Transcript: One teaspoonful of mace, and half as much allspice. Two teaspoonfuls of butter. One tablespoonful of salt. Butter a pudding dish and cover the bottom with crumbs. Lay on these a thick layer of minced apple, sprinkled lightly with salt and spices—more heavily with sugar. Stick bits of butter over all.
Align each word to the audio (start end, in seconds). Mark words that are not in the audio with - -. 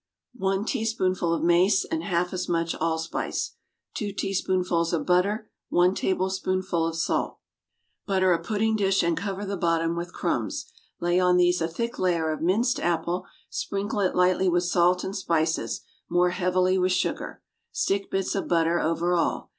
One 0.39 0.65
teaspoonful 0.65 1.31
of 1.31 1.43
mace, 1.43 1.85
and 1.85 2.01
half 2.01 2.33
as 2.33 2.49
much 2.49 2.73
allspice. 2.73 3.53
Two 3.93 4.11
teaspoonfuls 4.11 4.93
of 4.93 5.05
butter. 5.05 5.51
One 5.69 5.93
tablespoonful 5.93 6.87
of 6.87 6.95
salt. 6.95 7.37
Butter 8.07 8.33
a 8.33 8.41
pudding 8.41 8.75
dish 8.75 9.03
and 9.03 9.15
cover 9.15 9.45
the 9.45 9.57
bottom 9.57 9.95
with 9.95 10.11
crumbs. 10.11 10.65
Lay 10.99 11.19
on 11.19 11.37
these 11.37 11.61
a 11.61 11.67
thick 11.67 11.99
layer 11.99 12.31
of 12.31 12.41
minced 12.41 12.79
apple, 12.79 13.27
sprinkled 13.51 14.15
lightly 14.15 14.49
with 14.49 14.63
salt 14.63 15.03
and 15.03 15.15
spices—more 15.15 16.31
heavily 16.31 16.79
with 16.79 16.93
sugar. 16.93 17.43
Stick 17.71 18.09
bits 18.09 18.33
of 18.33 18.47
butter 18.47 18.79
over 18.79 19.13
all. 19.13 19.49